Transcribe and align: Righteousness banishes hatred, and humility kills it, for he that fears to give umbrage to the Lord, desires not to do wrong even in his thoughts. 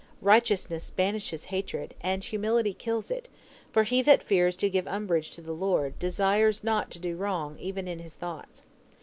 Righteousness 0.23 0.89
banishes 0.89 1.43
hatred, 1.53 1.93
and 2.01 2.23
humility 2.23 2.73
kills 2.73 3.11
it, 3.11 3.27
for 3.71 3.83
he 3.83 4.01
that 4.01 4.23
fears 4.23 4.55
to 4.57 4.67
give 4.67 4.87
umbrage 4.87 5.29
to 5.29 5.41
the 5.41 5.53
Lord, 5.53 5.99
desires 5.99 6.63
not 6.63 6.89
to 6.89 6.99
do 6.99 7.15
wrong 7.15 7.59
even 7.59 7.87
in 7.87 7.99
his 7.99 8.15
thoughts. 8.15 8.63